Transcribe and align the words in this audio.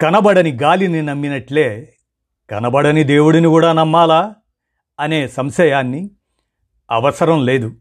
కనబడని 0.00 0.52
గాలిని 0.52 1.02
నమ్మినట్లే 1.02 1.92
కనబడని 2.50 3.04
దేవుడిని 3.04 3.46
కూడా 3.46 3.72
నమ్మాలా 3.72 4.34
అనే 5.00 5.28
సంశయాన్ని 5.28 6.10
అవసరం 6.90 7.44
లేదు 7.44 7.72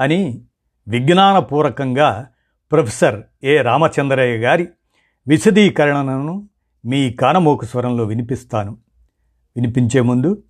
అని 0.00 0.44
విజ్ఞానపూర్వకంగా 0.88 2.28
ప్రొఫెసర్ 2.72 3.22
ఏ 3.44 3.62
రామచంద్రయ్య 3.62 4.36
గారి 4.36 4.68
విశదీకరణను 5.28 6.48
మీ 6.84 7.12
కానమోకు 7.12 7.64
స్వరంలో 7.64 8.04
వినిపిస్తాను. 8.04 8.78
వినిపించే 9.56 10.00
ముందు 10.00 10.42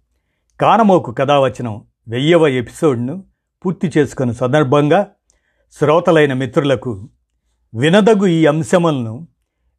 కానమోకు 0.61 1.13
కథావచనం 1.13 1.85
వెయ్యవ 2.09 2.47
ఎపిసోడ్ను 2.49 3.25
పూర్తి 3.65 3.93
చేసుకున్న 3.99 4.33
సందర్భంగా 4.33 5.07
శ్రోతలైన 5.73 6.33
మిత్రులకు 6.33 7.09
వినదగు 7.75 8.27
ఈ 8.27 8.47
అంశములను 8.47 9.29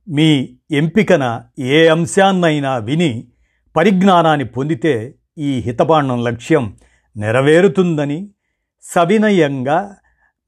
మీ 0.09 0.57
ఎంపికన 0.71 1.43
ఏ 1.59 1.87
అంశాన్నైనా 1.87 2.77
విని 2.77 3.27
పరిజ్ఞానాన్ని 3.75 4.45
పొందితే 4.45 5.15
ఈ 5.37 5.59
హితబాండం 5.59 6.23
లక్ష్యం 6.23 6.77
నెరవేరుతుందని 7.17 8.29
సవినయంగా 8.81 9.95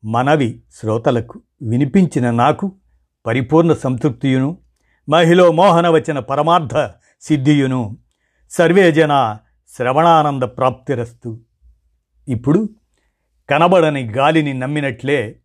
మనవి 0.06 0.64
శ్రోతలకు 0.76 1.42
వినిపించిన 1.62 2.32
నాకు 2.32 2.76
పరిపూర్ణ 3.26 3.74
సంతృప్తియును 3.74 4.58
మహిళ 5.10 5.48
మోహనవచన 5.48 6.20
పరమార్థ 6.20 6.92
సిద్ధియును. 7.22 7.98
సర్వేజన 8.50 9.38
శ్రవణానంద 9.78 10.44
ప్రాప్తిరస్తు. 10.44 11.40
ఇప్పుడు 12.28 12.70
కనబడని 13.50 14.12
గాలిని 14.12 14.54
నమ్మినట్లే 14.54 15.36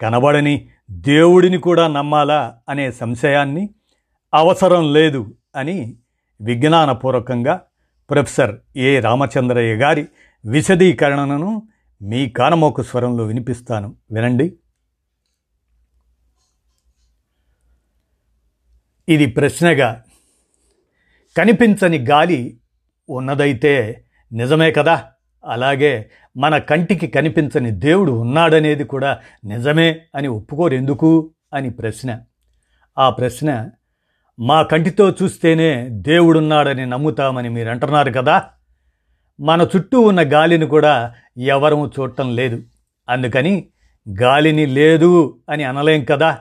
కనబడని 0.00 0.68
దేవుడిని 0.90 1.58
కూడా 1.58 1.88
నమ్మాలా 1.88 2.58
అనే 2.68 2.92
సంశయాన్ని 2.92 3.70
అవసరం 4.34 4.92
లేదు 4.92 5.36
అని 5.56 5.96
విజ్ఞానపూర్వకంగా 6.40 7.62
ప్రొఫెసర్ 8.10 8.56
ఏ 8.76 9.00
రామచంద్రయ్య 9.00 9.74
గారి 9.74 10.08
విశదీకరణను 10.46 11.68
మీ 12.02 12.28
కానమోక 12.28 12.80
స్వరంలో 12.80 13.24
వినిపిస్తాను. 13.24 13.96
వినండి. 14.12 14.56
ఇది 19.08 19.26
ప్రశ్నగా 19.26 20.04
కనిపించని 21.36 21.98
గాలి 21.98 22.56
ఉన్నదైతే 23.10 24.04
నిజమే 24.32 24.72
కదా? 24.72 25.08
అలాగే 25.44 26.10
మన 26.40 26.58
కంటికి 26.58 27.06
కనిపించని 27.06 27.70
దేవుడు 27.70 28.12
ఉన్నాడనేది 28.12 28.84
కూడా 28.84 29.18
నిజమే 29.44 30.00
అని 30.14 30.28
ఒప్పుకోరు 30.28 30.74
ఎందుకు 30.74 31.30
అని 31.54 31.70
ప్రశ్న. 31.70 32.18
ఆ 32.98 33.10
ప్రశ్న 33.10 33.70
మా 34.40 34.62
కంటితో 34.62 35.10
చూస్తేనే 35.10 35.88
దేవుడున్నాడని 35.90 36.86
నమ్ముతామని 36.86 37.48
మీరు 37.48 37.68
అంటున్నారు 37.68 38.12
కదా? 38.12 38.44
మన 39.40 39.66
చుట్టూ 39.76 40.00
ఉన్న 40.00 40.20
గాలిని 40.22 40.66
కూడా 40.66 41.14
ఎవరము 41.38 41.90
చూడటం 42.00 42.36
లేదు. 42.36 42.62
అందుకని 43.08 43.68
గాలిని 44.22 44.66
లేదు 44.66 45.38
అని 45.50 45.64
అనలేం 45.64 46.04
కదా? 46.04 46.38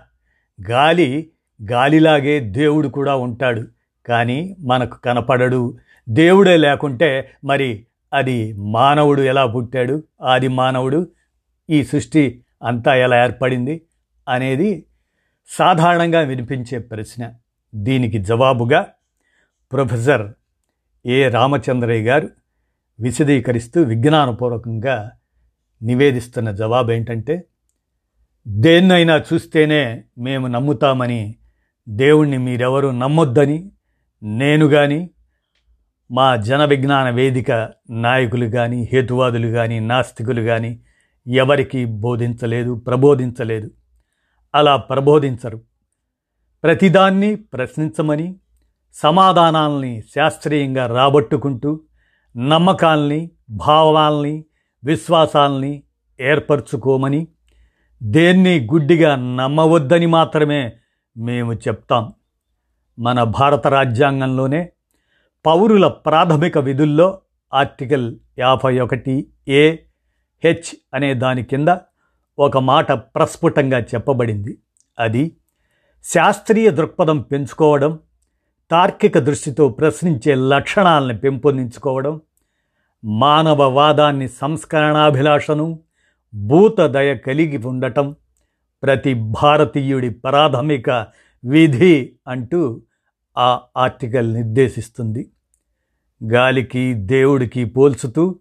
గాలి 0.69 1.29
గాలిలాగే 1.72 2.40
దేవుడు 2.40 2.88
కూడా 2.88 3.16
ఉంటాడు. 3.16 3.63
కానీ 4.07 4.56
మనకు 4.59 4.97
కనపడడు. 4.97 5.78
దేవుడే 6.09 6.57
లేకుంటే 6.57 7.31
మరి 7.44 7.85
అది 8.14 8.53
మానవుడు 8.53 9.22
ఎలా 9.22 9.46
పుట్టాడు 9.46 10.03
ఆది 10.22 10.47
మానవుడు 10.47 11.08
ఈ 11.70 11.84
సృష్టి 11.84 12.44
అంతా 12.64 12.96
ఎలా 12.96 13.24
ఏర్పడింది 13.24 13.81
అనేది 14.28 14.86
సాధారణంగా 15.50 16.20
వినిపించే 16.20 16.80
ప్రశ్న. 16.80 17.34
దీనికి 17.75 18.18
జవాబుగా 18.20 18.88
ప్రొఫెసర్ 19.72 20.28
ఏ 21.06 21.30
రామచంద్రయ్య 21.30 22.03
గారు 22.03 22.30
విశదీకరిస్తూ 23.00 23.81
విజ్ఞానపూర్వకంగా 23.81 25.12
నివేదిస్తున్న 25.81 26.52
జవాబు 26.52 26.91
ఏంటంటే 26.91 27.44
దేన్నైనా 28.47 29.24
చూస్తేనే 29.34 30.03
మేము 30.18 30.47
నమ్ముతామని 30.47 31.36
దేవుణ్ణి 31.90 32.38
మీరెవరు 32.38 32.88
నమ్మొద్దని 32.88 33.72
నేను 34.24 34.66
కానీ 34.66 35.09
మా 36.12 36.36
జన 36.36 36.66
విజ్ఞాన 36.66 37.09
వేదిక 37.09 37.70
నాయకులు 37.90 38.46
కానీ 38.46 38.90
హేతువాదులు 38.94 39.47
కానీ 39.47 39.80
నాస్తికులు 39.80 40.42
కానీ 40.42 40.80
ఎవరికి 41.28 41.86
బోధించలేదు 41.86 42.75
ప్రబోధించలేదు. 42.75 43.72
అలా 44.56 44.75
ప్రబోధించరు. 44.75 45.62
ప్రతిదాన్ని 46.64 47.36
ప్రశ్నించమని 47.36 48.36
సమాధానాల్ని 48.94 50.03
శాస్త్రీయంగా 50.16 50.88
రాబట్టుకుంటూ 50.88 51.81
నమ్మకాల్ని 52.38 53.31
భావాల్ని 53.50 54.46
విశ్వాసాల్ని 54.84 55.84
ఏర్పరచుకోమని 56.22 57.28
దేన్ని 58.03 58.68
గుడ్డిగా 58.74 59.16
నమ్మవద్దని 59.16 60.06
మాత్రమే 60.06 60.74
మేము 61.18 61.53
చెప్తాం. 61.53 62.14
మన 63.00 63.24
భారత 63.24 63.68
రాజ్యాంగంలోనే 63.68 64.70
పౌరుల 65.45 65.88
ప్రాథమిక 65.88 66.57
విధుల్లో 66.57 67.22
ఆర్టికల్ 67.53 68.16
యాభై 68.39 68.79
ఒకటి 68.79 69.27
ఏ 69.47 69.77
హెచ్ 70.44 70.69
అనే 70.94 71.13
దాని 71.13 71.44
కింద 71.44 71.67
ఒక 72.39 72.57
మాట 72.57 72.91
ప్రస్ఫుటంగా 72.91 73.79
చెప్పబడింది. 73.79 74.57
అది 74.99 75.31
శాస్త్రీయ 76.03 76.69
దృక్పథం 76.69 77.22
పెంచుకోవడం 77.22 77.99
తార్కిక 78.72 79.17
దృష్టితో 79.17 79.69
ప్రశ్నించే 79.69 80.35
లక్షణాలను 80.35 81.17
పెంపొందించుకోవడం 81.17 82.22
మానవవాదాన్ని 83.05 84.28
సంస్కరణాభిలాషను 84.28 85.79
భూతదయ 86.35 87.16
కలిగి 87.16 87.57
ఉండటం 87.57 88.16
ప్రతి 88.83 89.13
భారతీయుడి 89.13 90.09
ప్రాథమిక 90.09 90.89
విధి 91.45 92.13
అంటూ 92.28 92.81
ఆ 93.39 93.61
ఆర్టికల్ 93.77 94.33
నిర్దేశిస్తుంది. 94.33 95.29
గాలికి 96.33 96.94
దేవుడికి 96.94 97.66
పోల్చుతూ 97.66 98.39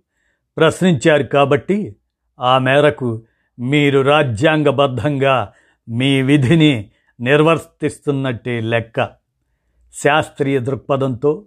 ప్రశ్నించారు 0.57 1.23
కాబట్టి 1.23 1.97
ఆ 2.41 2.59
మేరకు 2.59 3.23
మీరు 3.59 4.01
రాజ్యాంగబద్ధంగా 4.01 5.53
మీ 5.89 6.23
విధిని 6.23 6.91
నిర్వర్తిస్తున్నట్టే 7.21 8.61
లెక్క. 8.61 9.11
శాస్త్రీయ 9.93 10.59
దృక్పథంతో 10.59 11.45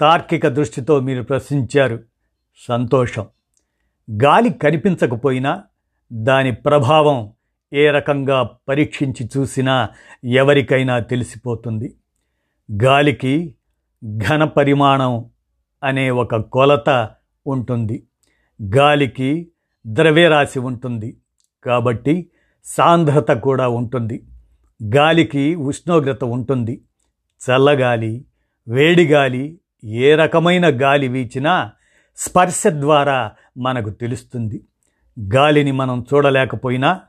తార్కిక 0.00 0.48
దృష్టితో 0.48 1.00
మీరు 1.00 1.22
ప్రశ్నించారు. 1.22 2.00
సంతోషం. 2.68 3.26
గాలి 4.24 4.50
కనిపించకపోయినా 4.50 5.62
దాని 6.12 6.52
ప్రభావం 6.52 7.32
ఏ 7.72 7.90
రకంగా 7.90 8.50
పరీక్షించి 8.68 9.28
చూసినా 9.36 9.88
ఎవరికైనా 10.24 10.98
తెలిసిపోతుంది. 10.98 11.94
గాలికి 12.84 13.54
ఘన 14.28 14.44
పరిమాణం 14.44 15.24
అనే 15.84 16.10
ఒక 16.10 16.36
కొలత 16.36 17.10
ఉంటుంది. 17.46 18.06
గాలికి 18.76 19.48
ద్రవ్యరాశి 19.86 20.58
ఉంటుంది. 20.58 21.16
కాబట్టి 21.64 22.30
సాంద్రత 22.64 23.30
కూడా 23.30 23.68
ఉంటుంది. 23.68 24.26
గాలికి 24.96 25.54
ఉష్ణోగ్రత 25.54 26.24
ఉంటుంది. 26.24 26.84
చల్లగాలి 27.50 28.24
వేడిగాలి 28.68 29.60
ఏ 29.84 30.14
రకమైన 30.14 30.82
గాలి 30.82 31.08
వీచినా 31.08 31.72
స్పర్శ 32.16 32.62
ద్వారా 32.66 33.32
మనకు 33.58 33.90
తెలుస్తుంది. 33.90 34.64
గాలిని 35.34 35.72
మనం 35.72 36.06
చూడలేకపోయినా 36.14 37.00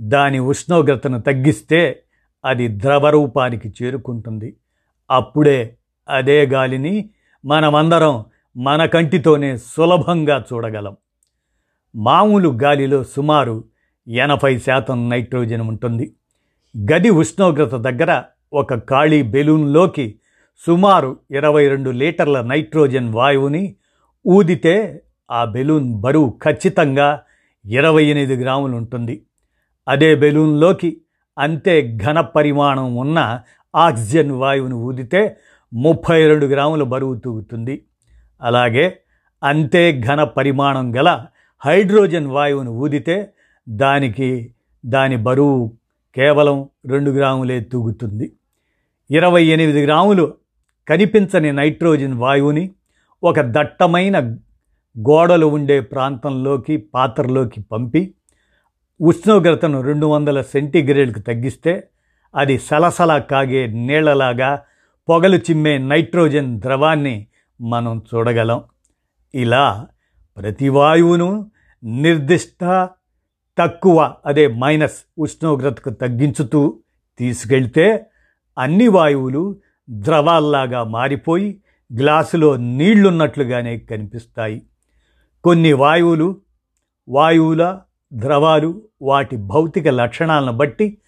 దాని 0.00 0.38
ఉష్ణోగ్రతను 0.38 1.20
తగ్గిస్తే 1.20 2.02
అది 2.44 2.68
ద్రవరూపానికి 2.68 3.74
చేరుకుంటుంది. 3.82 4.56
అప్పుడే 5.10 5.76
అదే 6.08 6.46
గాలిని 6.46 7.10
మనమందరం 7.44 8.24
మన 8.56 8.86
కంటితోనే 8.86 9.56
సులభంగా 9.56 10.44
చూడగలం. 10.52 10.96
మామూలు 11.96 12.58
గాలిలో 12.62 13.04
సుమారు 13.04 13.64
ఎనభై 14.08 14.58
శాతం 14.58 15.10
నైట్రోజన్ 15.10 15.60
ఉంటుంది. 15.60 16.14
గది 16.92 17.10
ఉష్ణోగ్రత 17.10 17.74
దగ్గర 17.74 18.22
ఒక 18.52 18.74
ఖాళీ 18.74 19.22
బెలూన్లోకి 19.22 20.18
సుమారు 20.66 21.18
ఇరవై 21.30 21.68
రెండు 21.68 21.90
లీటర్ల 21.90 22.40
నైట్రోజన్ 22.40 23.12
వాయువుని 23.12 23.74
ఊదితే 24.26 25.02
ఆ 25.30 25.44
బెలూన్ 25.44 26.00
బరువు 26.00 26.38
ఖచ్చితంగా 26.42 27.20
ఇరవై 27.66 28.04
ఎనిమిది 28.04 28.36
గ్రాములు 28.36 28.76
ఉంటుంది. 28.76 29.22
అదే 29.88 30.14
బెలూన్లోకి 30.14 31.00
అంతే 31.38 31.96
ఘన 31.96 32.20
పరిమాణం 32.20 32.96
ఉన్న 32.96 33.40
ఆక్సిజన్ 33.74 34.32
వాయువును 34.32 34.76
ఊదితే 34.76 35.36
ముప్పై 35.72 36.26
రెండు 36.26 36.46
గ్రాముల 36.46 36.82
బరువు 36.82 37.14
తూగుతుంది. 37.14 37.84
అలాగే 38.42 38.98
అంతే 39.42 40.00
ఘన 40.00 40.24
పరిమాణం 40.24 40.96
గల 40.96 41.26
హైడ్రోజన్ 41.64 42.26
వాయువును 42.26 42.70
ఊదితే 42.70 43.32
దానికి 43.68 44.52
దాని 44.86 45.16
బరువు 45.16 45.72
కేవలం 46.16 46.68
రెండు 46.86 47.10
గ్రాములే 47.10 47.60
తూగుతుంది. 47.60 48.32
ఇరవై 49.10 49.44
ఎనిమిది 49.44 49.84
గ్రాములు 49.84 50.34
కనిపించని 50.88 51.52
నైట్రోజన్ 51.52 52.14
వాయువుని 52.14 52.70
ఒక 53.22 53.40
దట్టమైన 53.40 54.20
గోడలు 54.98 55.46
ఉండే 55.46 55.80
ప్రాంతంలోకి 55.80 56.76
పాత్రలోకి 56.76 57.60
పంపి 57.60 58.14
ఉష్ణోగ్రతను 59.00 59.80
రెండు 59.80 60.06
వందల 60.06 60.40
సెంటీగ్రేడ్కి 60.40 61.20
తగ్గిస్తే 61.20 61.88
అది 62.34 62.58
సలసల 62.58 63.18
కాగే 63.18 63.66
నీళ్ళలాగా 63.66 64.62
పొగలు 65.08 65.36
చిమ్మే 65.36 65.78
నైట్రోజన్ 65.78 66.60
ద్రవాన్ని 66.60 67.26
మనం 67.60 68.02
చూడగలం. 68.14 68.62
ఇలా 69.34 69.86
ప్రతి 70.36 70.68
వాయువును 70.68 71.50
నిర్దిష్ట 71.84 72.88
తక్కువ 73.58 74.14
అదే 74.26 74.48
మైనస్ 74.48 74.96
ఉష్ణోగ్రతకు 75.18 75.90
తగ్గించుతూ 75.90 76.78
తీసుకెళ్తే 77.18 78.06
అన్ని 78.58 78.88
వాయువులు 78.88 79.56
ద్రవాల్లాగా 79.90 80.84
మారిపోయి 80.84 81.60
గ్లాసులో 81.98 82.56
నీళ్ళున్నట్లుగానే 82.56 83.78
కనిపిస్తాయి. 83.78 84.62
కొన్ని 85.44 85.72
వాయువులు 85.72 86.40
వాయువుల 87.08 87.80
ద్రవాలు 88.14 88.82
వాటి 89.02 89.36
భౌతిక 89.36 89.88
లక్షణాలను 89.88 90.52
బట్టి 90.52 90.98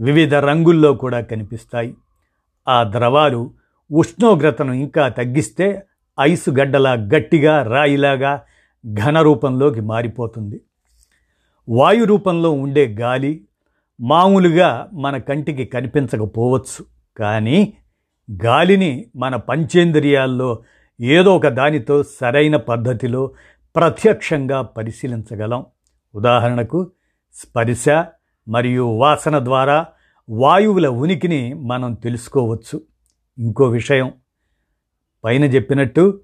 వివిధ 0.00 0.34
రంగుల్లో 0.34 0.94
కూడా 0.94 1.20
కనిపిస్తాయి. 1.20 1.94
ఆ 2.68 2.84
ద్రవాలు 2.84 3.54
ఉష్ణోగ్రతను 3.92 4.72
ఇంకా 4.72 5.08
తగ్గిస్తే 5.08 5.82
ఐసు 6.20 6.50
గడ్డలా 6.50 6.92
గట్టిగా 6.92 7.62
రాయిలాగా 7.62 8.42
ఘన 8.94 9.22
రూపంలోకి 9.22 9.80
మారిపోతుంది. 9.80 10.60
వాయు 11.68 12.04
రూపంలో 12.04 12.50
ఉండే 12.50 12.86
గాలి 12.86 13.44
మామూలుగా 14.00 14.88
మన 14.92 15.18
కంటికి 15.18 15.64
కనిపించకపోవచ్చు. 15.64 16.84
కానీ 17.18 17.72
గాలిని 18.44 19.06
మన 19.16 19.36
పంచేంద్రియాల్లో 19.36 20.62
ఏదో 21.00 21.36
ఒక 21.36 21.46
దానితో 21.46 22.02
సరైన 22.02 22.56
పద్ధతిలో 22.56 23.30
ప్రత్యక్షంగా 23.76 24.62
పరిశీలించగలం. 24.62 25.66
ఉదాహరణకు 26.14 26.90
స్పర్శ 27.34 28.04
మరియు 28.48 28.82
వాసన 28.82 29.44
ద్వారా 29.44 29.86
వాయువుల 30.30 30.86
ఉనికిని 30.86 31.54
మనం 31.54 31.94
తెలుసుకోవచ్చు. 31.94 32.80
ఇంకో 33.38 33.64
విషయం 33.64 34.12
పైన 35.24 35.44
చెప్పినట్టు 35.44 36.20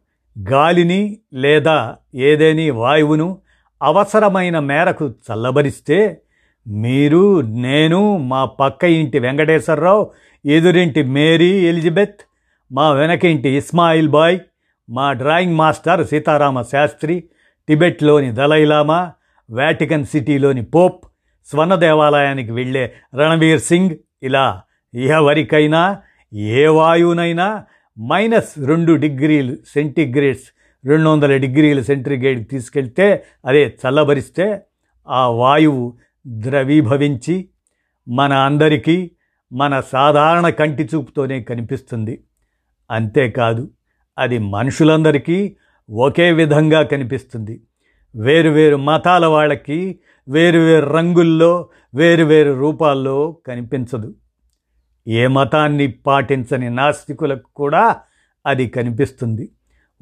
గాలిని 0.50 1.18
లేదా 1.34 1.96
ఏదేని 2.14 2.70
వాయువును 2.70 3.38
అవసరమైన 3.82 4.58
మేరకు 4.58 5.10
చల్లబరిస్తే 5.10 6.18
మీరు 6.68 7.40
నేను 7.40 8.16
మా 8.16 8.44
పక్క 8.44 8.84
ఇంటి 8.84 9.18
వెంకటేశ్వరరావు 9.18 10.10
ఎదురింటి 10.46 11.02
మేరీ 11.02 11.50
ఎలిజబెత్ 11.50 12.20
మా 12.72 12.90
వెనక 12.90 13.24
ఇంటి 13.24 13.48
ఇస్మాయిల్ 13.48 14.08
బాయ్ 14.08 14.38
మా 14.90 15.12
డ్రాయింగ్ 15.12 15.56
మాస్టర్ 15.56 16.06
సీతారామ 16.06 16.62
శాస్త్రి 16.62 17.24
టిబెట్లోని 17.68 18.32
దలైలామా 18.32 19.12
వాటికన్ 19.50 20.06
సిటీలోని 20.06 20.64
పోప్ 20.64 21.06
స్వర్ణ 21.46 21.74
దేవాలయానికి 21.74 22.52
వెళ్ళే 22.52 22.94
రణవీర్ 23.14 23.60
సింగ్ 23.60 23.96
ఇలా 24.22 24.62
ఎవరికైనా 24.94 25.98
ఏ 26.34 26.66
వాయువునైనా 26.66 27.64
మైనస్ 28.00 28.66
రెండు 28.66 28.92
డిగ్రీలు 28.92 29.56
సెంటిగ్రేడ్స్ 29.72 30.44
రెండు 30.86 31.08
వందల 31.08 31.36
డిగ్రీలు 31.36 31.82
సెంటిగ్రేడ్కి 31.82 32.44
తీసుకెళ్తే 32.44 33.24
అదే 33.44 33.66
చల్లబరిస్తే 33.66 34.60
ఆ 35.08 35.28
వాయువు 35.28 35.96
ద్రవీభవించి 36.26 37.48
మన 38.08 38.32
అందరికీ 38.32 39.10
మన 39.52 39.80
సాధారణ 39.80 40.48
కంటి 40.48 40.88
చూపుతోనే 40.94 41.42
కనిపిస్తుంది. 41.42 42.24
అంతేకాదు 42.90 43.70
అది 44.18 44.38
మనుషులందరికీ 44.38 45.56
ఒకే 45.90 46.32
విధంగా 46.32 46.82
కనిపిస్తుంది. 46.82 47.60
వేరు 48.14 48.50
వేరు 48.50 48.76
మతాల 48.76 49.26
వాళ్ళకి 49.26 49.98
వేరువేరు 50.28 50.86
రంగుల్లో 50.86 51.68
వేరువేరు 51.94 52.52
రూపాల్లో 52.52 53.36
కనిపించదు. 53.46 54.14
ఏ 55.08 55.26
మతాన్ని 55.26 55.86
పాటించని 55.86 56.70
నాస్తికులకు 56.70 57.48
కూడా 57.56 57.96
అది 58.46 58.66
కనిపిస్తుంది. 58.66 59.52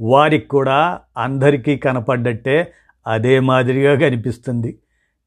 వారికి 0.01 0.47
కూడా 0.47 1.01
అందరికీ 1.17 1.77
కనపడ్డట్టే 1.77 2.73
అదే 3.07 3.41
మాదిరిగా 3.41 4.09
కనిపిస్తుంది. 4.09 4.79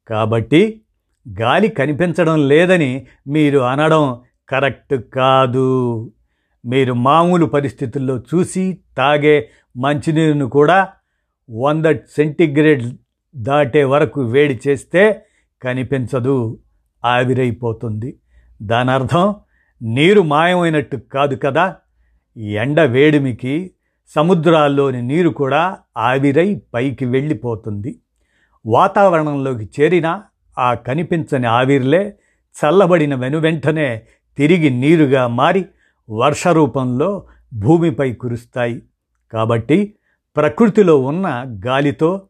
కాబట్టి 0.10 0.82
గాలి 1.42 1.68
కనిపించడం 1.68 2.48
లేదని 2.48 3.08
మీరు 3.28 3.60
అనడం 3.60 4.22
కరెక్ట్ 4.50 4.94
కాదు. 4.94 6.12
మీరు 6.66 6.94
మామూలు 6.94 7.46
పరిస్థితుల్లో 7.46 8.18
చూసి 8.18 8.78
తాగే 8.98 9.50
మంచినీరును 9.78 10.50
కూడా 10.50 10.88
వంద 11.52 11.86
సెంటిగ్రేడ్ 11.86 12.84
దాటే 13.36 13.84
వరకు 13.84 14.22
వేడి 14.22 14.60
చేస్తే 14.68 15.22
కనిపించదు 15.64 16.58
ఆవిరైపోతుంది. 17.06 18.16
దాని 18.62 18.92
అర్థం 18.92 19.36
నీరు 19.82 20.22
మాయమైనట్టు 20.22 20.98
కాదు 20.98 21.36
కదా 21.36 21.76
ఎండ 22.38 22.82
వేడిమికి 22.82 23.72
సముద్రాల్లోని 24.16 25.02
నీరు 25.02 25.30
కూడా 25.30 25.78
ఆవిరై 25.98 26.62
పైకి 26.74 27.06
వెళ్ళిపోతుంది. 27.06 28.00
వాతావరణంలోకి 28.66 29.70
చేరిన 29.80 30.22
ఆ 30.60 30.74
కనిపించని 30.74 31.48
ఆవిర్లే 31.48 32.14
చల్లబడిన 32.54 33.16
వెనువెంటనే 33.16 34.02
తిరిగి 34.38 34.70
నీరుగా 34.70 35.28
మారి 35.28 35.66
వర్ష 36.10 36.48
రూపంలో 36.48 37.24
భూమిపై 37.54 38.14
కురుస్తాయి. 38.14 38.82
కాబట్టి 39.34 39.94
ప్రకృతిలో 40.36 41.02
ఉన్న 41.02 41.46
గాలితో 41.68 42.22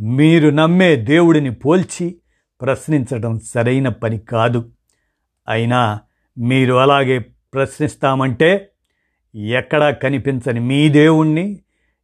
మీరు 0.00 0.50
నమ్మే 0.50 0.96
దేవుడిని 0.96 1.50
పోల్చి 1.54 2.16
ప్రశ్నించడం 2.60 3.40
సరైన 3.40 3.88
పని 3.88 4.18
కాదు. 4.18 4.70
అయినా 5.48 6.00
మీరు 6.38 6.74
అలాగే 6.74 7.18
ప్రశ్నిస్తామంటే 7.54 8.70
ఎక్కడా 9.34 9.90
కనిపించని 9.90 10.60
మీ 10.60 10.88
దేవుణ్ణి 10.88 11.58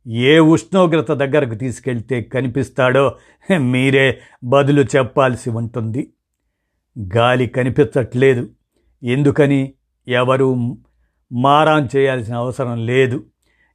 ఏ 0.07 0.39
ఉష్ణోగ్రత 0.39 1.13
దగ్గరకు 1.13 1.55
తీసుకెళ్తే 1.55 2.23
కనిపిస్తాడో 2.23 3.17
మీరే 3.59 4.21
బదులు 4.45 4.83
చెప్పాల్సి 4.97 5.51
ఉంటుంది. 5.51 6.13
గాలి 7.17 7.47
కనిపించట్లేదు. 7.47 8.51
ఎందుకని? 9.03 9.75
ఎవరు 10.09 10.79
మారాన్ 11.33 11.89
చేయాల్సిన 11.97 12.35
అవసరం 12.35 12.87
లేదు. 12.87 13.27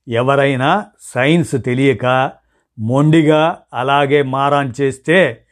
ఎవరైనా 0.08 0.86
సైన్స్ 1.00 1.56
తెలియక 1.66 2.32
మొండిగా 2.80 3.62
అలాగే 3.74 4.22
మారాన్ 4.22 4.74
చేస్తే 4.82 5.46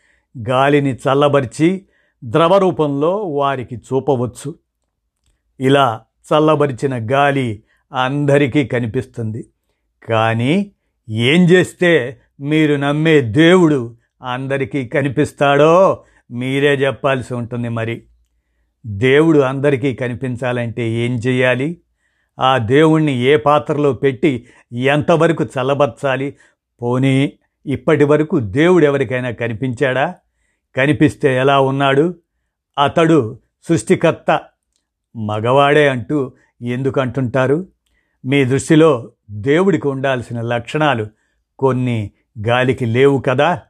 గాలిని 0.50 0.94
చల్లబరిచి 0.94 1.86
ద్రవ 2.24 2.58
రూపంలో 2.58 3.18
వారికి 3.18 3.76
చూపవచ్చు. 3.76 4.56
ఇలా 5.60 6.02
చల్లబరిచిన 6.34 7.08
గాలి 7.12 7.64
అందరికీ 7.94 8.66
కనిపిస్తుంది. 8.66 9.50
కానీ 10.10 10.72
ఏం 11.10 11.44
చేస్తే 11.44 12.22
మీరు 12.40 12.76
నమ్మే 12.76 13.22
దేవుడు 13.22 13.96
అందరికీ 14.24 14.88
కనిపిస్తాడో 14.88 16.04
మీరే 16.32 16.76
చెప్పాల్సి 16.76 17.34
ఉంటుంది 17.34 17.70
మరి. 17.70 18.04
దేవుడు 18.86 19.40
అందరికీ 19.40 19.94
కనిపించాలంటే 19.94 20.90
ఏం 20.90 21.16
చేయాలి? 21.16 21.82
ఆ 22.40 22.58
దేవుణ్ణి 22.58 23.18
ఏ 23.18 23.38
పాత్రలో 23.38 23.94
పెట్టి 23.94 24.48
ఎంతవరకు 24.74 25.44
చల్లబర్చాలి? 25.44 26.36
పోనీ 26.82 27.34
ఇప్పటి 27.66 28.04
వరకు 28.04 28.40
దేవుడు 28.40 28.86
ఎవరికైనా 28.86 29.32
కనిపించాడా? 29.32 30.16
కనిపిస్తే 30.76 31.38
ఎలా 31.38 31.60
ఉన్నాడు? 31.60 32.16
అతడు 32.84 33.40
సృష్టికర్త 33.68 34.42
మగవాడే 35.16 35.90
అంటూ 35.90 36.34
ఎందుకు 36.62 37.02
అంటుంటారు 37.02 37.68
మీ 38.26 38.46
దృష్టిలో 38.46 39.12
దేవుడికి 39.32 39.88
ఉండాల్సిన 39.88 40.42
లక్షణాలు 40.42 41.08
కొన్ని 41.60 42.12
గాలికి 42.48 42.86
లేవు 42.86 43.18
కదా? 43.18 43.62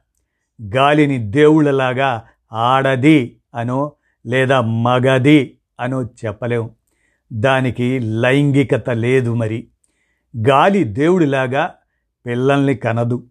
గాలిని 0.76 1.18
దేవుళ్ళలాగా 1.18 2.22
ఆడది 2.52 3.40
అనో 3.54 3.92
లేదా 4.26 4.60
మగది 4.60 5.58
అనో 5.80 6.02
చెప్పలేం. 6.02 6.70
దానికి 7.32 7.98
లైంగికత 7.98 8.90
లేదు 8.90 9.34
మరి. 9.34 9.68
గాలి 10.48 10.84
దేవుడిలాగా 10.84 11.74
పిల్లల్ని 12.28 12.74
కనదు. 12.74 13.24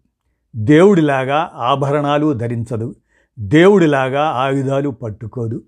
దేవుడిలాగా 0.56 1.50
ఆభరణాలు 1.54 2.32
ధరించదు. 2.32 2.94
దేవుడిలాగా 3.38 4.24
ఆయుధాలు 4.24 4.90
పట్టుకోదు. 4.90 5.62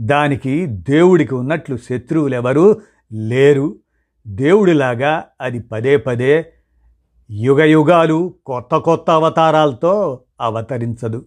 దానికి 0.00 0.66
దేవుడికి 0.66 1.34
ఉన్నట్లు 1.34 1.76
శత్రువులెవరూ 1.76 2.80
లేరు. 3.12 3.76
దేవుడిలాగా 4.28 5.24
అది 5.40 5.58
పదే 5.58 5.96
పదే 5.96 6.52
యుగ 7.30 7.62
యుగాలు 7.62 8.34
కొత్త 8.46 8.76
కొత్త 8.76 9.10
అవతారాలతో 9.10 10.20
అవతరించదు. 10.40 11.24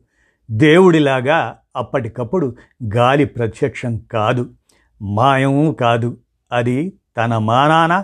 దేవుడిలాగా 0.51 1.57
అప్పటికప్పుడు 1.75 2.55
గాలి 2.95 3.25
ప్రత్యక్షం 3.25 3.97
కాదు. 3.97 4.49
మాయము 5.01 5.71
కాదు. 5.71 6.17
అది 6.51 6.93
తన 7.17 7.37
మానాన 7.37 8.03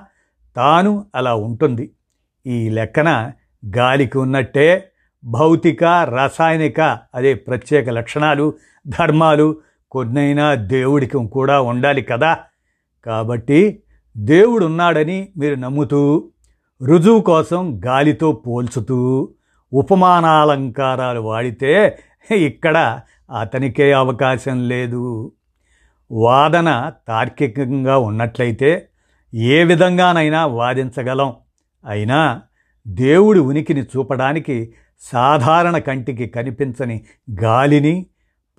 తాను 0.56 1.06
అలా 1.16 1.36
ఉంటుంది. 1.36 1.92
ఈ 2.48 2.70
లెక్కన 2.70 3.32
గాలికి 3.66 4.18
ఉన్నట్టే 4.18 4.90
భౌతిక 5.26 5.84
రాసాయనిక 5.84 6.82
అదే 7.16 7.34
ప్రత్యేక 7.34 7.90
లక్షణాలు 7.90 8.54
ధర్మాలు 8.88 9.58
కొన్నైనా 9.92 10.54
దేవుడికి 10.54 11.28
కూడా 11.28 11.62
ఉండాలి 11.62 12.02
కదా. 12.02 12.38
కాబట్టి 13.06 13.80
దేవుడు 14.18 14.66
ఉన్నాడని 14.66 15.28
మీరు 15.38 15.56
నమ్ముతూ 15.56 16.30
రుజువు 16.84 17.22
కోసం 17.22 17.82
గాలితో 17.86 18.32
పోల్చుతూ 18.32 19.30
ఉపమానాలంకారాలు 19.74 21.20
వాడితే 21.20 22.00
ఇక్కడ 22.32 23.02
అతనికే 23.40 23.92
అవకాశం 23.92 24.68
లేదు. 24.68 25.32
వాదన 26.12 26.92
తార్కికంగా 27.08 27.98
ఉన్నట్లయితే 27.98 28.88
ఏ 29.34 29.64
విధంగానైనా 29.64 30.46
వాదించగలం. 30.46 31.34
అయినా 31.88 32.42
దేవుడి 32.88 33.40
ఉనికిని 33.40 33.84
చూపడానికి 33.84 34.74
సాధారణ 35.02 35.78
కంటికి 35.78 36.28
కనిపించని 36.28 37.06
గాలిని 37.44 38.06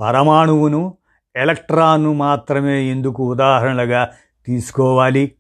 పరమాణువును 0.01 0.95
ఎలక్ట్రాన్ను 1.37 2.15
మాత్రమే 2.15 2.87
ఎందుకు 2.89 3.31
ఉదాహరణలుగా 3.31 4.09
తీసుకోవాలి? 4.47 5.33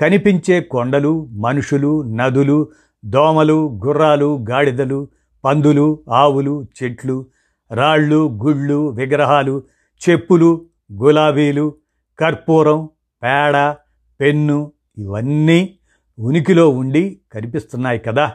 కనిపించే 0.00 0.60
కొండలు 0.60 1.28
మనుషులు 1.40 2.02
నదులు 2.02 2.68
దోమలు 3.04 3.80
గుర్రాలు 3.86 4.44
గాడిదలు 4.50 5.08
పందులు 5.44 6.04
ఆవులు 6.10 6.66
చెట్లు 6.76 7.26
రాళ్ళు 7.70 8.40
గుళ్ళు 8.44 8.88
విగ్రహాలు 8.88 9.62
చెప్పులు 10.00 10.66
గులాబీలు 10.92 11.74
కర్పూరం 12.18 12.88
పేడ 13.22 13.74
పెన్ను 14.20 14.72
ఇవన్నీ 14.98 15.78
ఉనికిలో 16.18 16.68
ఉండి 16.68 17.20
కనిపిస్తున్నాయి 17.32 17.98
కదా. 17.98 18.32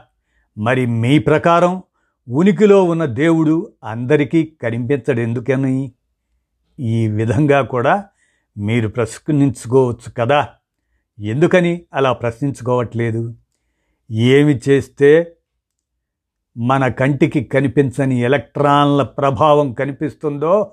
మరి 0.58 0.86
మీ 0.86 1.20
ప్రకారం 1.20 1.84
ఉనికిలో 2.30 2.84
ఉన్న 2.84 3.06
దేవుడు 3.06 3.74
అందరికీ 3.84 4.52
కనిపించడెందుకని? 4.62 5.92
ఈ 6.80 7.08
విధంగా 7.08 7.62
కూడా 7.62 8.06
మీరు 8.58 8.88
ప్రశ్నించుకోవచ్చు 8.88 10.12
కదా. 10.18 10.48
ఎందుకని 11.20 11.86
అలా 11.94 12.14
ప్రశ్నించుకోవట్లేదు? 12.14 13.36
ఏమి 14.12 14.60
చేస్తే 14.70 15.36
మన 16.58 16.88
కంటికి 16.88 17.44
కనిపించని 17.44 18.20
ఎలక్ట్రాన్ల 18.20 19.04
ప్రభావం 19.04 19.74
కనిపిస్తుందో 19.74 20.72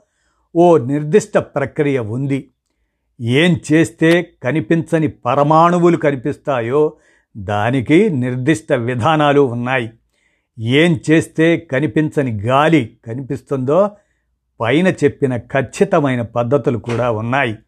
ఓ 0.57 0.79
నిర్దిష్ట 0.79 1.39
ప్రక్రియ 1.39 1.99
ఉంది. 1.99 2.51
ఏం 3.21 3.61
చేస్తే 3.73 4.31
కనిపించని 4.43 5.09
పరమాణువులు 5.09 5.97
కనిపిస్తాయో 5.97 6.93
దానికి 7.37 8.11
నిర్దిష్ట 8.11 8.73
విధానాలు 8.73 9.41
ఉన్నాయి. 9.41 9.91
ఏం 10.59 11.01
చేస్తే 11.11 11.57
కనిపించని 11.57 12.41
గాలి 12.41 12.97
కనిపిస్తుందో 13.07 13.91
పైన 14.61 14.89
చెప్పిన 14.89 15.37
ఖచ్చితమైన 15.37 16.23
పద్ధతులు 16.23 16.79
కూడా 16.79 17.11
ఉన్నాయి. 17.11 17.59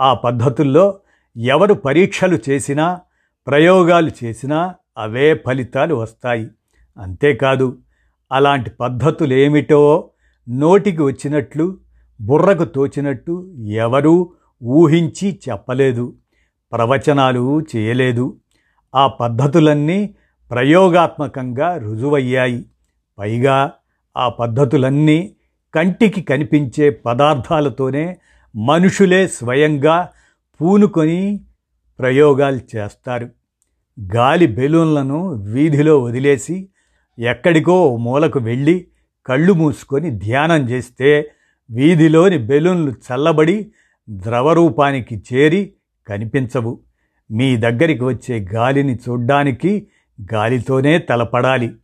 ఆ 0.00 0.14
పద్ధతుల్లో 0.14 1.00
ఎవరు 1.36 1.74
పరీక్షలు 1.74 2.38
చేసినా 2.48 3.00
ప్రయోగాలు 3.46 4.10
చేసినా 4.24 4.74
అవే 4.98 5.34
ఫలితాలు 5.34 5.94
వస్తాయి. 5.94 6.48
అంతేకాదు 6.98 7.78
అలాంటి 8.32 8.70
పద్ధతులు 8.70 9.34
ఏమిటో 9.34 10.10
నోటికి 10.48 11.02
వచ్చినట్లు 11.02 11.78
బుర్రకు 12.20 12.64
తోచినట్టు 12.64 13.52
ఎవరూ 13.66 14.32
ఊహించి 14.64 15.40
చెప్పలేదు 15.48 16.14
ప్రవచనాలు 16.72 17.60
చేయలేదు. 17.76 18.36
ఆ 18.94 19.06
పద్ధతులన్నీ 19.06 20.14
ప్రయోగాత్మకంగా 20.50 21.76
రుజువయ్యాయి. 21.76 22.66
పైగా 23.18 23.72
ఆ 24.16 24.28
పద్ధతులన్నీ 24.28 25.34
కంటికి 25.74 26.20
కనిపించే 26.20 26.90
పదార్థాలతోనే 26.90 28.16
మనుషులే 28.56 29.28
స్వయంగా 29.28 30.08
పూనుకొని 30.60 31.40
ప్రయోగాలు 31.98 32.60
చేస్తారు. 32.76 33.28
గాలి 34.14 34.46
బెలూన్లను 34.46 35.34
వీధిలో 35.52 35.98
వదిలేసి 35.98 36.68
ఎక్కడికో 37.18 37.96
మూలకు 37.96 38.38
వెళ్ళి 38.38 38.86
కళ్ళు 39.26 39.52
మూసుకొని 39.52 40.10
ధ్యానం 40.10 40.70
చేస్తే 40.70 41.30
వీధిలోని 41.70 42.38
బెలూన్లు 42.38 42.90
చల్లబడి 42.90 43.72
ద్రవరూపానికి 44.10 45.22
చేరి 45.32 45.72
కనిపించవు. 46.08 46.80
మీ 47.30 47.56
దగ్గరికి 47.56 48.04
వచ్చే 48.04 48.46
గాలిని 48.54 48.94
చూడ్డానికి 48.94 49.86
గాలితోనే 50.32 50.98
తలపడాలి. 50.98 51.74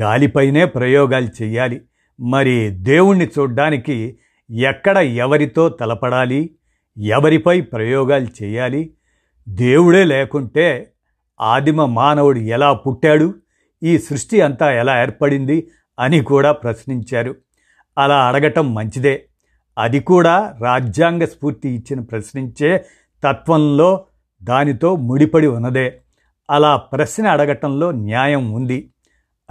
గాలిపైనే 0.00 0.64
ప్రయోగాలు 0.64 1.28
చేయాలి 1.42 1.80
మరి 2.20 2.70
దేవుణ్ణి 2.70 3.26
చూడ్డానికి 3.26 4.18
ఎక్కడ 4.50 4.98
ఎవరితో 4.98 5.68
తలపడాలి? 5.68 6.50
ఎవరిపై 6.98 7.60
ప్రయోగాలు 7.60 8.26
చేయాలి 8.42 8.90
దేవుడే 9.48 10.04
లేకుంటే 10.04 10.92
ఆదిమ 11.40 11.84
మానవుడు 11.84 12.38
ఎలా 12.38 12.72
పుట్టాడు? 12.72 13.34
ఈ 13.82 13.98
సృష్టి 13.98 14.40
అంతా 14.40 14.72
ఎలా 14.72 15.02
ఏర్పడింది 15.02 15.68
అని 15.98 16.20
కూడా 16.20 16.52
ప్రశ్నించారు. 16.52 17.34
అలా 17.98 18.28
అడగటం 18.28 18.74
మంచిదే. 18.74 19.24
అది 19.78 20.00
కూడా 20.00 20.56
రాజ్యాంగ 20.60 21.24
స్ఫూర్తి 21.24 21.68
ఇచ్చిన 21.68 22.00
ప్రశ్నించే 22.00 22.84
తత్వంలో 23.24 24.04
దానితో 24.44 24.96
ముడిపడి 24.96 25.46
ఉన్నదే. 25.46 26.00
అలా 26.50 26.76
ప్రశ్న 26.76 27.26
అడగటంలో 27.26 27.90
న్యాయం 27.90 28.52
ఉంది. 28.52 28.90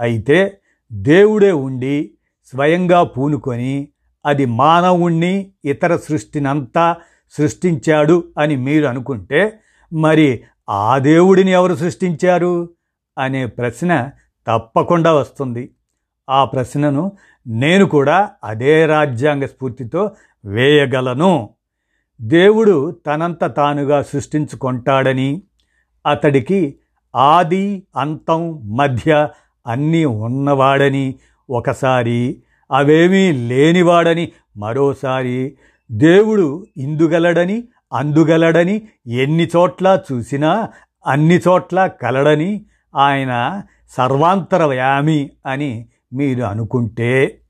అయితే 0.00 0.58
దేవుడే 0.92 1.52
ఉండి 1.52 2.10
స్వయంగా 2.44 3.02
పూనుకొని 3.02 3.88
అది 4.26 4.46
మానవుణ్ణి 4.46 5.50
ఇతర 5.64 5.96
సృష్టినంతా 5.96 6.96
సృష్టించాడు 7.30 8.24
అని 8.38 8.56
మీరు 8.56 8.86
అనుకుంటే 8.86 9.52
మరి 9.92 10.42
ఆ 10.68 10.98
దేవుడిని 10.98 11.50
ఎవరు 11.50 11.74
సృష్టించారు? 11.74 12.68
అనే 13.18 13.46
ప్రశ్న 13.46 14.10
తప్పకుండా 14.46 15.14
వస్తుంది. 15.14 15.70
ఆ 16.28 16.44
ప్రశ్నను 16.44 17.12
నేను 17.46 17.84
కూడా 17.84 18.30
అదే 18.44 18.86
రాజ్యాంగ 18.86 19.44
స్ఫూర్తితో 19.44 20.10
వేయగలను. 20.44 21.48
దేవుడు 22.20 22.96
తనంత 23.06 23.44
తానుగా 23.56 24.02
సృష్టించుకుంటాడని 24.02 25.42
అతడికి 26.06 26.74
ఆది 27.14 27.82
అంతం 27.96 28.62
మధ్య 28.76 29.28
అన్నీ 29.66 30.04
ఉన్నవాడని 30.04 31.14
ఒకసారి 31.50 32.42
అవేమీ 32.70 33.32
లేనివాడని 33.32 34.32
మరోసారి 34.56 35.56
దేవుడు 35.92 36.66
ఇందుగలడని 36.76 37.64
అందుగలడని 37.92 38.82
ఎన్ని 39.06 39.46
చోట్ల 39.56 40.00
చూసినా 40.12 40.68
అన్ని 41.06 41.38
చోట్ల 41.38 41.86
కలడని 41.86 42.64
ఆయన 42.96 43.62
సర్వాంతరవ్యామి 43.96 45.30
అని 45.46 45.88
మీరు 46.12 46.42
అనుకుంటే 46.42 47.40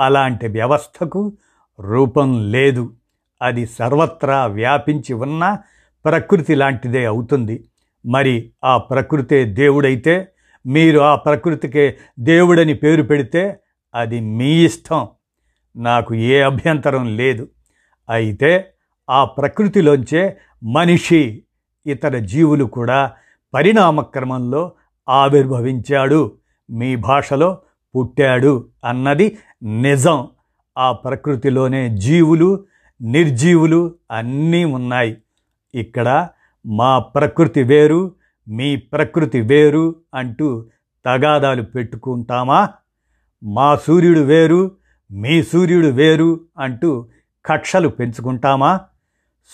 అలాంటి 0.00 0.48
వ్యవస్థకు 0.48 1.36
రూపం 1.80 2.50
లేదు. 2.50 2.94
అది 3.42 3.66
సర్వత్రా 3.66 4.46
వ్యాపించి 4.46 5.12
ఉన్న 5.12 5.58
ప్రకృతి 6.04 6.54
లాంటిదే 6.54 7.04
అవుతుంది. 7.04 7.64
మరి 8.06 8.52
ఆ 8.64 8.76
ప్రకృతే 8.76 9.44
దేవుడైతే 9.44 10.28
మీరు 10.66 11.00
ఆ 11.00 11.16
ప్రకృతికే 11.16 11.98
దేవుడని 12.18 12.74
పేరు 12.74 13.02
పెడితే 13.02 13.60
అది 13.94 14.20
మీ 14.20 14.64
ఇష్టం. 14.64 15.08
నాకు 15.76 16.14
ఏ 16.14 16.40
అభ్యంతరం 16.40 17.16
లేదు. 17.16 17.48
అయితే 18.10 18.72
ఆ 19.10 19.24
ప్రకృతిలోంచే 19.24 20.36
మనిషి 20.62 21.42
ఇతర 21.86 22.18
జీవులు 22.18 22.64
కూడా 22.64 23.12
పరిణామక్రమంలో 23.54 24.72
ఆవిర్భవించాడు. 25.08 26.32
మీ 26.70 26.96
భాషలో 26.96 27.58
పుట్టాడు 27.96 28.64
అన్నది 28.84 29.38
నిజం. 29.62 30.28
ఆ 30.78 30.92
ప్రకృతిలోనే 30.92 31.96
జీవులు 31.96 32.64
నిర్జీవులు 33.02 33.94
అన్నీ 34.10 34.64
ఉన్నాయి. 34.64 35.16
ఇక్కడ 35.74 36.28
మా 36.66 36.98
ప్రకృతి 36.98 37.62
వేరు 37.62 38.12
మీ 38.48 38.76
ప్రకృతి 38.76 39.40
వేరు 39.40 39.94
అంటూ 40.14 40.64
తగాదాలు 41.06 41.62
పెట్టుకుంటామా? 41.62 42.68
మా 43.44 43.76
సూర్యుడు 43.76 44.20
వేరు 44.20 44.70
మీ 45.12 45.42
సూర్యుడు 45.42 45.86
వేరు 45.86 46.40
అంటూ 46.58 47.06
కక్షలు 47.46 47.88
పెంచుకుంటామా? 47.88 48.80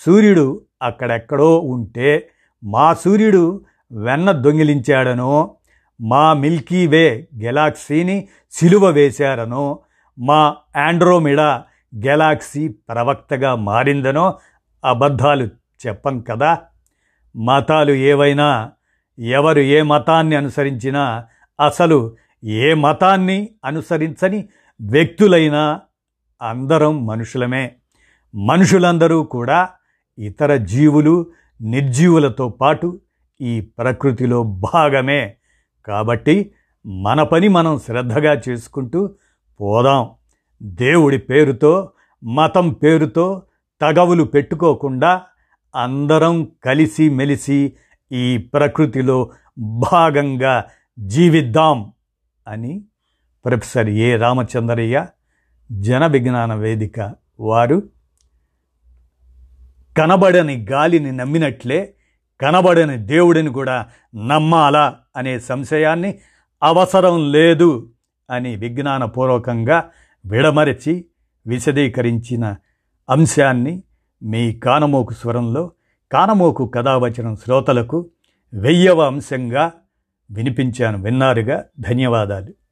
సూర్యుడు 0.05 0.61
అక్కడెక్కడో 0.81 1.59
ఉంటే 1.59 2.29
మా 2.63 2.93
సూర్యుడు 2.93 3.61
వెన్న 3.91 4.31
దొంగిలించాడనో 4.31 5.55
మా 6.01 6.33
మిల్కీ 6.33 6.87
వే 6.87 7.27
గెలాక్సీని 7.41 8.27
సిలువ 8.51 8.85
వేశారనో 8.85 9.79
మా 10.19 10.55
ఆండ్రోమిడా 10.77 11.63
గెలాక్సీ 12.05 12.67
ప్రవక్తగా 12.67 13.55
మారిందనో 13.55 14.39
అబద్ధాలు 14.85 15.49
చెప్పం 15.87 16.21
కదా. 16.21 16.57
మతాలు 17.35 17.91
ఏవైనా 17.91 18.71
ఎవరు 19.19 19.59
ఏ 19.59 19.81
మతాన్ని 19.81 20.35
అనుసరించినా 20.35 21.25
అసలు 21.65 22.15
ఏ 22.43 22.73
మతాన్ని 22.73 23.49
అనుసరించని 23.65 24.49
వ్యక్తులైనా 24.81 25.81
అందరం 26.41 27.05
మనుషులమే. 27.05 27.71
మనుషులందరూ 28.35 29.23
కూడా 29.23 29.69
ఇతర 30.17 30.55
జీవులు 30.55 31.31
నిర్జీవులతో 31.61 32.49
పాటు 32.49 33.01
ఈ 33.41 33.61
ప్రకృతిలో 33.61 34.43
భాగమే. 34.43 35.35
కాబట్టి 35.85 36.51
మన 36.85 37.23
పని 37.23 37.47
మనం 37.47 37.79
శ్రద్ధగా 37.79 38.41
చేసుకుంటూ 38.49 39.07
పోదాం. 39.59 40.09
దేవుడి 40.63 41.17
పేరుతో 41.17 41.91
మతం 42.23 42.73
పేరుతో 42.73 43.43
తగవులు 43.81 44.23
పెట్టుకోకుండా 44.23 45.21
అందరం 45.75 46.51
కలిసి 46.65 47.09
మెలిసి 47.09 47.73
ఈ 48.11 48.37
ప్రకృతిలో 48.37 49.31
భాగంగా 49.59 50.65
జీవిద్దాం 50.99 51.91
అని 52.47 52.83
ప్రొఫెసర్ 53.45 53.89
ఏ 53.89 54.15
రామచంద్రయ్య 54.15 55.07
జన 55.71 56.07
విజ్ఞాన 56.07 56.53
వేదిక 56.53 57.13
వారు 57.39 57.83
కనబడని 59.97 60.65
గాలిని 60.71 61.11
నమ్మినట్లే 61.11 61.93
కనబడని 62.43 62.97
దేవుడిని 62.97 63.49
కూడా 63.49 63.85
నమ్మాలా 64.27 64.95
అనే 65.15 65.39
సంశయాన్ని 65.39 66.19
అవసరం 66.63 67.31
లేదు 67.31 67.89
అని 68.29 68.55
విజ్ఞానపూర్వకంగా 68.55 69.89
విడమరచి 70.25 71.05
విశదీకరించిన 71.47 72.55
అంశాన్ని 73.09 73.83
మీ 74.23 74.59
కానమోకు 74.59 75.13
స్వరంలో 75.13 75.71
కానమోకు 76.11 76.67
కథావచనం 76.67 77.35
శ్రోతలకు 77.35 78.09
వెయ్యవ 78.53 79.01
అంశంగా 79.01 79.71
వినిపించాను. 80.31 81.03
విన్నారుగా? 81.03 81.63
ధన్యవాదాలు. 81.79 82.62